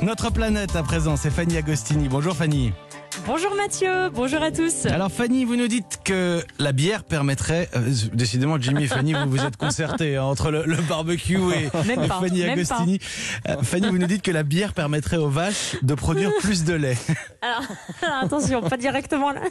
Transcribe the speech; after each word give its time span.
Notre 0.00 0.30
planète 0.30 0.74
à 0.74 0.82
présent, 0.82 1.16
c'est 1.16 1.30
Fanny 1.30 1.58
Agostini. 1.58 2.08
Bonjour 2.08 2.34
Fanny. 2.34 2.72
Bonjour 3.26 3.54
Mathieu, 3.54 4.08
bonjour 4.08 4.42
à 4.42 4.50
tous. 4.50 4.86
Alors 4.86 5.10
Fanny, 5.10 5.44
vous 5.44 5.56
nous 5.56 5.66
dites 5.68 6.00
que 6.02 6.42
la 6.58 6.72
bière 6.72 7.04
permettrait, 7.04 7.68
euh, 7.76 7.92
décidément 8.14 8.58
Jimmy 8.58 8.84
et 8.84 8.86
Fanny, 8.86 9.12
vous 9.12 9.28
vous 9.28 9.44
êtes 9.44 9.56
concertés 9.58 10.16
hein, 10.16 10.22
entre 10.24 10.50
le, 10.50 10.64
le 10.64 10.76
barbecue 10.76 11.36
et, 11.36 11.68
Même 11.86 12.04
et 12.04 12.08
pas, 12.08 12.20
Fanny 12.20 12.40
même 12.40 12.50
Agostini. 12.52 13.00
Euh, 13.48 13.62
Fanny, 13.62 13.88
vous 13.88 13.98
nous 13.98 14.06
dites 14.06 14.22
que 14.22 14.30
la 14.30 14.44
bière 14.44 14.72
permettrait 14.72 15.18
aux 15.18 15.28
vaches 15.28 15.76
de 15.82 15.94
produire 15.94 16.30
plus 16.40 16.64
de 16.64 16.72
lait. 16.74 16.96
Alors, 17.42 17.64
attention, 18.22 18.62
pas 18.62 18.78
directement 18.78 19.32
là. 19.32 19.42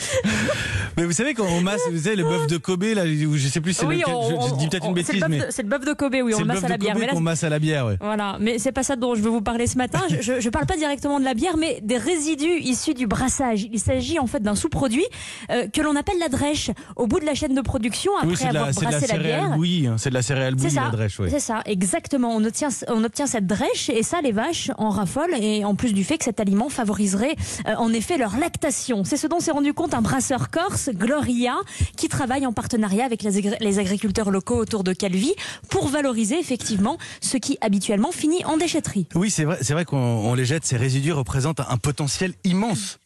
Mais 0.96 1.04
vous 1.04 1.12
savez 1.12 1.34
quand 1.34 1.46
on 1.46 1.60
masse, 1.60 1.80
vous 1.90 1.98
savez 1.98 2.16
le 2.16 2.24
bœuf 2.24 2.46
de 2.46 2.56
Kobe 2.56 2.82
là, 2.82 3.04
ou 3.04 3.36
je 3.36 3.48
sais 3.48 3.60
plus 3.60 3.72
c'est 3.72 3.86
oui, 3.86 4.02
on- 4.06 4.22
je, 4.22 4.28
je 4.30 4.52
on- 4.52 4.56
dis 4.56 4.68
peut-être 4.68 4.84
on- 4.84 4.88
une 4.88 4.94
bêtise 4.94 5.24
C'est 5.50 5.62
le 5.62 5.68
bœuf 5.68 5.84
de 5.84 5.92
Kobe, 5.92 6.14
oui, 6.22 6.34
on 6.34 6.40
le 6.40 6.44
masse 6.44 6.64
à 6.64 6.68
la 6.68 6.76
bière. 6.76 6.96
Qu'on 7.10 7.20
masse 7.20 7.44
à 7.44 7.48
la 7.48 7.58
bière, 7.58 7.86
ouais. 7.86 7.96
Voilà, 8.00 8.36
mais 8.40 8.58
c'est 8.58 8.72
pas 8.72 8.82
ça 8.82 8.96
dont 8.96 9.14
je 9.14 9.20
veux 9.22 9.30
vous 9.30 9.40
parler 9.42 9.66
ce 9.66 9.76
matin. 9.78 10.00
Je, 10.20 10.40
je 10.40 10.48
parle 10.50 10.66
pas 10.66 10.76
directement 10.76 11.18
de 11.20 11.24
la 11.24 11.34
bière, 11.34 11.56
mais 11.56 11.80
des 11.82 11.96
résidus 11.96 12.60
issus 12.60 12.94
du 12.94 13.06
brassage. 13.06 13.66
Il 13.72 13.78
s'agit 13.80 14.18
en 14.18 14.26
fait 14.26 14.40
d'un 14.42 14.54
sous-produit 14.54 15.04
euh, 15.50 15.66
que 15.68 15.80
l'on 15.80 15.96
appelle 15.96 16.18
la 16.18 16.28
drèche. 16.28 16.70
Au 16.96 17.06
bout 17.06 17.20
de 17.20 17.24
la 17.26 17.34
chaîne 17.34 17.54
de 17.54 17.60
production, 17.60 18.12
après 18.16 18.28
Oui, 18.28 18.34
avoir 18.42 18.52
la, 18.52 18.60
la 18.60 18.72
brassé 18.72 18.84
la, 18.84 19.00
céréale 19.00 19.22
bière. 19.46 19.56
bouillie, 19.56 19.86
hein, 19.86 19.96
c'est 19.98 20.10
de 20.10 20.14
la 20.14 20.22
céréale 20.22 20.54
bouillie 20.54 20.74
la 20.74 20.88
drèche, 20.90 21.18
oui. 21.20 21.28
c'est 21.30 21.40
ça, 21.40 21.62
exactement. 21.66 22.34
On 22.34 22.44
obtient, 22.44 22.68
on 22.88 23.04
obtient 23.04 23.26
cette 23.26 23.46
drèche 23.46 23.88
et 23.90 24.02
ça, 24.02 24.18
les 24.22 24.32
vaches 24.32 24.70
en 24.78 24.90
raffolent. 24.90 25.34
Et 25.40 25.64
en 25.64 25.74
plus 25.74 25.92
du 25.94 26.04
fait 26.04 26.18
que 26.18 26.24
cet 26.24 26.40
aliment 26.40 26.68
favoriserait 26.68 27.34
euh, 27.66 27.74
en 27.76 27.92
effet 27.92 28.18
leur 28.18 28.36
lactation. 28.38 29.04
C'est 29.04 29.16
ce 29.16 29.26
dont 29.26 29.40
s'est 29.40 29.50
rendu 29.50 29.72
compte 29.74 29.89
un 29.94 30.02
brasseur 30.02 30.50
corse, 30.50 30.90
Gloria, 30.92 31.56
qui 31.96 32.08
travaille 32.08 32.46
en 32.46 32.52
partenariat 32.52 33.04
avec 33.04 33.22
les, 33.22 33.38
agri- 33.38 33.56
les 33.60 33.78
agriculteurs 33.78 34.30
locaux 34.30 34.56
autour 34.56 34.84
de 34.84 34.92
Calvi 34.92 35.34
pour 35.68 35.88
valoriser 35.88 36.38
effectivement 36.38 36.98
ce 37.20 37.36
qui 37.36 37.58
habituellement 37.60 38.12
finit 38.12 38.44
en 38.44 38.56
déchetterie. 38.56 39.06
Oui, 39.14 39.30
c'est 39.30 39.44
vrai, 39.44 39.58
c'est 39.62 39.72
vrai 39.72 39.84
qu'on 39.84 39.96
on 39.98 40.34
les 40.34 40.44
jette, 40.44 40.64
ces 40.64 40.76
résidus 40.76 41.12
représentent 41.12 41.60
un 41.60 41.76
potentiel 41.76 42.34
immense. 42.44 42.98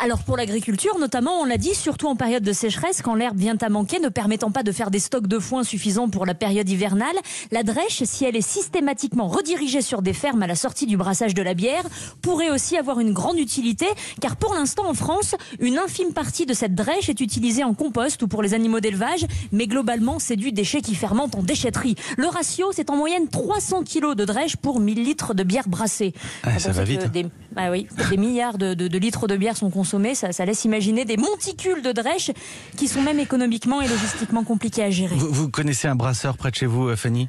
Alors 0.00 0.22
pour 0.22 0.36
l'agriculture, 0.36 0.98
notamment, 0.98 1.40
on 1.40 1.44
l'a 1.44 1.58
dit, 1.58 1.74
surtout 1.74 2.08
en 2.08 2.16
période 2.16 2.42
de 2.42 2.52
sécheresse, 2.52 3.02
quand 3.02 3.14
l'herbe 3.14 3.36
vient 3.38 3.56
à 3.60 3.68
manquer, 3.68 3.98
ne 4.00 4.08
permettant 4.08 4.50
pas 4.50 4.62
de 4.62 4.72
faire 4.72 4.90
des 4.90 4.98
stocks 4.98 5.26
de 5.26 5.38
foin 5.38 5.64
suffisants 5.64 6.08
pour 6.08 6.26
la 6.26 6.34
période 6.34 6.68
hivernale, 6.68 7.14
la 7.50 7.62
drèche, 7.62 8.02
si 8.04 8.24
elle 8.24 8.36
est 8.36 8.40
systématiquement 8.46 9.28
redirigée 9.28 9.82
sur 9.82 10.02
des 10.02 10.12
fermes 10.12 10.42
à 10.42 10.46
la 10.46 10.54
sortie 10.54 10.86
du 10.86 10.96
brassage 10.96 11.34
de 11.34 11.42
la 11.42 11.54
bière, 11.54 11.84
pourrait 12.22 12.50
aussi 12.50 12.76
avoir 12.76 13.00
une 13.00 13.12
grande 13.12 13.38
utilité, 13.38 13.86
car 14.20 14.36
pour 14.36 14.54
l'instant 14.54 14.88
en 14.88 14.94
France, 14.94 15.34
une 15.60 15.78
infime 15.78 16.12
partie 16.12 16.46
de 16.46 16.54
cette 16.54 16.74
drèche 16.74 17.08
est 17.08 17.20
utilisée 17.20 17.64
en 17.64 17.74
compost 17.74 18.22
ou 18.22 18.28
pour 18.28 18.42
les 18.42 18.54
animaux 18.54 18.80
d'élevage, 18.80 19.26
mais 19.52 19.66
globalement, 19.66 20.18
c'est 20.18 20.36
du 20.36 20.52
déchet 20.52 20.80
qui 20.80 20.94
fermente 20.94 21.34
en 21.34 21.42
déchetterie. 21.42 21.96
Le 22.16 22.26
ratio, 22.28 22.70
c'est 22.72 22.90
en 22.90 22.96
moyenne 22.96 23.28
300 23.28 23.82
kilos 23.82 24.16
de 24.16 24.24
drèche 24.24 24.56
pour 24.56 24.80
1000 24.80 25.02
litres 25.02 25.34
de 25.34 25.42
bière 25.42 25.68
brassée. 25.68 26.12
Ah, 26.42 26.58
ça 26.58 26.72
va 26.72 26.84
vite, 26.84 27.02
hein. 27.04 27.10
Des, 27.12 27.26
ah 27.56 27.70
oui, 27.70 27.86
des 28.10 28.16
milliards 28.16 28.58
de, 28.58 28.74
de- 28.74 28.88
de 28.88 28.98
litres 28.98 29.26
de 29.26 29.36
bière 29.36 29.56
sont 29.56 29.70
consommés, 29.72 30.14
ça, 30.14 30.30
ça 30.30 30.44
laisse 30.44 30.64
imaginer 30.64 31.04
des 31.04 31.16
monticules 31.16 31.82
de 31.82 31.90
drèche 31.90 32.30
qui 32.76 32.86
sont 32.86 33.02
même 33.02 33.18
économiquement 33.18 33.80
et 33.82 33.88
logistiquement 33.88 34.44
compliqués 34.44 34.84
à 34.84 34.90
gérer. 34.90 35.16
Vous, 35.16 35.32
vous 35.32 35.48
connaissez 35.50 35.88
un 35.88 35.96
brasseur 35.96 36.36
près 36.36 36.50
de 36.52 36.54
chez 36.56 36.66
vous, 36.66 36.86
euh, 36.88 36.94
Fanny? 36.96 37.28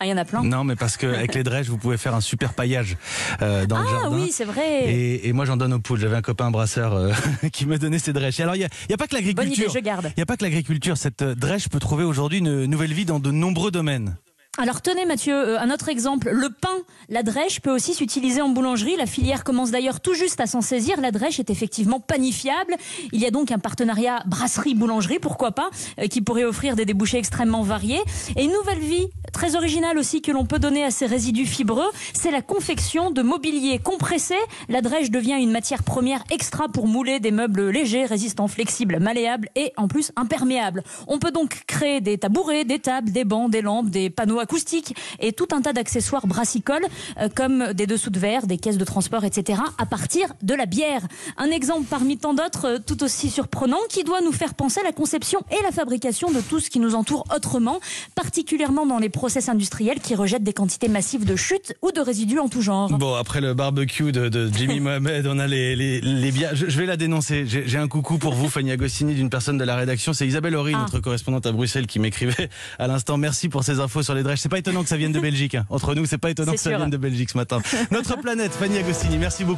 Ah, 0.00 0.06
il 0.06 0.10
y 0.10 0.12
en 0.12 0.16
a 0.16 0.24
plein. 0.24 0.44
Non, 0.44 0.62
mais 0.62 0.76
parce 0.76 0.96
qu'avec 0.96 1.34
les 1.34 1.42
drèches, 1.42 1.66
vous 1.66 1.76
pouvez 1.76 1.96
faire 1.96 2.14
un 2.14 2.20
super 2.20 2.54
paillage 2.54 2.96
euh, 3.42 3.66
dans 3.66 3.78
le 3.78 3.84
Ah 3.88 3.90
jardin. 4.02 4.16
oui, 4.16 4.30
c'est 4.30 4.44
vrai. 4.44 4.84
Et, 4.84 5.26
et 5.28 5.32
moi, 5.32 5.44
j'en 5.44 5.56
donne 5.56 5.72
aux 5.72 5.80
poules. 5.80 5.98
J'avais 5.98 6.14
un 6.14 6.22
copain 6.22 6.52
brasseur 6.52 6.94
euh, 6.94 7.12
qui 7.52 7.66
me 7.66 7.78
donnait 7.78 7.98
ses 7.98 8.12
drèches. 8.12 8.38
Et 8.38 8.44
alors, 8.44 8.54
il 8.54 8.60
n'y 8.60 8.64
a, 8.64 8.68
il 8.88 8.92
y 8.92 8.94
a 8.94 8.96
pas 8.96 9.08
que 9.08 9.16
Bonne 9.16 9.22
idée, 9.24 9.34
l'agriculture. 9.34 9.72
je 9.74 9.78
garde. 9.80 10.06
Il 10.16 10.18
n'y 10.18 10.22
a 10.22 10.26
pas 10.26 10.36
que 10.36 10.44
l'agriculture. 10.44 10.96
Cette 10.96 11.24
drèche 11.24 11.68
peut 11.68 11.80
trouver 11.80 12.04
aujourd'hui 12.04 12.38
une 12.38 12.66
nouvelle 12.66 12.92
vie 12.92 13.06
dans 13.06 13.18
de 13.18 13.32
nombreux 13.32 13.72
domaines. 13.72 14.16
Alors 14.60 14.82
tenez 14.82 15.06
Mathieu, 15.06 15.34
euh, 15.34 15.60
un 15.60 15.70
autre 15.70 15.88
exemple, 15.88 16.30
le 16.32 16.48
pain, 16.50 16.82
la 17.08 17.22
drèche 17.22 17.60
peut 17.60 17.70
aussi 17.70 17.94
s'utiliser 17.94 18.42
en 18.42 18.48
boulangerie. 18.48 18.96
La 18.96 19.06
filière 19.06 19.44
commence 19.44 19.70
d'ailleurs 19.70 20.00
tout 20.00 20.14
juste 20.14 20.40
à 20.40 20.48
s'en 20.48 20.62
saisir. 20.62 21.00
La 21.00 21.12
drèche 21.12 21.38
est 21.38 21.48
effectivement 21.48 22.00
panifiable. 22.00 22.74
Il 23.12 23.20
y 23.20 23.26
a 23.26 23.30
donc 23.30 23.52
un 23.52 23.60
partenariat 23.60 24.20
brasserie-boulangerie, 24.26 25.20
pourquoi 25.20 25.52
pas, 25.52 25.70
euh, 26.00 26.08
qui 26.08 26.22
pourrait 26.22 26.42
offrir 26.42 26.74
des 26.74 26.84
débouchés 26.84 27.18
extrêmement 27.18 27.62
variés. 27.62 28.02
Et 28.34 28.46
une 28.46 28.52
nouvelle 28.52 28.80
vie 28.80 29.06
très 29.38 29.54
originale 29.54 29.96
aussi 29.98 30.20
que 30.20 30.32
l'on 30.32 30.44
peut 30.44 30.58
donner 30.58 30.82
à 30.82 30.90
ces 30.90 31.06
résidus 31.06 31.46
fibreux, 31.46 31.88
c'est 32.12 32.32
la 32.32 32.42
confection 32.42 33.12
de 33.12 33.22
mobilier 33.22 33.78
compressé. 33.78 34.34
La 34.68 34.80
drèche 34.80 35.12
devient 35.12 35.36
une 35.38 35.52
matière 35.52 35.84
première 35.84 36.24
extra 36.32 36.66
pour 36.66 36.88
mouler 36.88 37.20
des 37.20 37.30
meubles 37.30 37.68
légers, 37.68 38.04
résistants, 38.04 38.48
flexibles, 38.48 38.98
malléables 38.98 39.48
et 39.54 39.72
en 39.76 39.86
plus 39.86 40.10
imperméables. 40.16 40.82
On 41.06 41.20
peut 41.20 41.30
donc 41.30 41.62
créer 41.68 42.00
des 42.00 42.18
tabourets, 42.18 42.64
des 42.64 42.80
tables, 42.80 43.12
des 43.12 43.22
bancs, 43.22 43.48
des 43.48 43.62
lampes, 43.62 43.90
des 43.90 44.10
panneaux 44.10 44.40
acoustiques 44.40 44.96
et 45.20 45.32
tout 45.32 45.46
un 45.52 45.62
tas 45.62 45.72
d'accessoires 45.72 46.26
brassicoles 46.26 46.88
euh, 47.20 47.28
comme 47.32 47.74
des 47.74 47.86
dessous 47.86 48.10
de 48.10 48.18
verre, 48.18 48.48
des 48.48 48.58
caisses 48.58 48.76
de 48.76 48.84
transport, 48.84 49.22
etc. 49.24 49.62
à 49.78 49.86
partir 49.86 50.34
de 50.42 50.54
la 50.54 50.66
bière. 50.66 51.02
Un 51.36 51.52
exemple 51.52 51.86
parmi 51.88 52.18
tant 52.18 52.34
d'autres 52.34 52.66
euh, 52.66 52.78
tout 52.84 53.04
aussi 53.04 53.30
surprenant 53.30 53.78
qui 53.88 54.02
doit 54.02 54.20
nous 54.20 54.32
faire 54.32 54.54
penser 54.54 54.80
à 54.80 54.82
la 54.82 54.92
conception 54.92 55.44
et 55.52 55.62
la 55.62 55.70
fabrication 55.70 56.32
de 56.32 56.40
tout 56.40 56.58
ce 56.58 56.70
qui 56.70 56.80
nous 56.80 56.96
entoure 56.96 57.24
autrement, 57.32 57.78
particulièrement 58.16 58.84
dans 58.84 58.98
les 58.98 59.08
process 59.28 59.50
industriels 59.50 60.00
qui 60.00 60.14
rejettent 60.14 60.42
des 60.42 60.54
quantités 60.54 60.88
massives 60.88 61.26
de 61.26 61.36
chutes 61.36 61.74
ou 61.82 61.92
de 61.92 62.00
résidus 62.00 62.38
en 62.38 62.48
tout 62.48 62.62
genre. 62.62 62.88
Bon, 62.88 63.14
après 63.14 63.42
le 63.42 63.52
barbecue 63.52 64.10
de, 64.10 64.30
de 64.30 64.48
Jimmy 64.56 64.80
Mohamed, 64.86 65.26
on 65.26 65.38
a 65.38 65.46
les, 65.46 65.76
les, 65.76 66.00
les 66.00 66.32
bières. 66.32 66.54
Je, 66.56 66.66
je 66.70 66.78
vais 66.78 66.86
la 66.86 66.96
dénoncer. 66.96 67.44
J'ai 67.46 67.76
un 67.76 67.88
coucou 67.88 68.16
pour 68.16 68.32
vous, 68.32 68.48
Fanny 68.48 68.70
Agostini, 68.70 69.14
d'une 69.14 69.28
personne 69.28 69.58
de 69.58 69.64
la 69.64 69.76
rédaction. 69.76 70.14
C'est 70.14 70.26
Isabelle 70.26 70.54
Horry, 70.54 70.72
Ah. 70.74 70.78
notre 70.80 71.00
correspondante 71.00 71.44
à 71.44 71.52
Bruxelles, 71.52 71.86
qui 71.86 71.98
m'écrivait 71.98 72.48
à 72.78 72.86
l'instant. 72.86 73.18
Merci 73.18 73.50
pour 73.50 73.64
ces 73.64 73.80
infos 73.80 74.02
sur 74.02 74.14
les 74.14 74.22
drèches. 74.22 74.38
C'est 74.40 74.48
pas 74.48 74.58
étonnant 74.60 74.82
que 74.82 74.88
ça 74.88 74.96
vienne 74.96 75.12
de 75.12 75.20
Belgique. 75.20 75.56
hein. 75.56 75.66
Entre 75.68 75.94
nous, 75.94 76.06
c'est 76.06 76.16
pas 76.16 76.30
étonnant 76.30 76.52
que 76.52 76.58
ça 76.58 76.74
vienne 76.74 76.88
de 76.88 76.96
Belgique 76.96 77.28
ce 77.28 77.36
matin. 77.36 77.60
Notre 77.90 78.16
planète, 78.18 78.52
Fanny 78.52 78.78
Agostini. 78.78 79.18
Merci 79.18 79.44
beaucoup. 79.44 79.56